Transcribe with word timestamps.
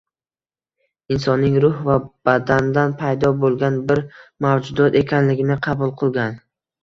Insonning 1.15 1.57
ruh 1.65 1.83
va 1.89 1.97
badandan 2.29 2.95
paydo 3.03 3.31
bo'lgan 3.43 3.77
bir 3.91 4.03
mavjudot 4.47 4.97
ekanlngini 5.03 5.59
qabul 5.69 5.95
qilgan 6.01 6.41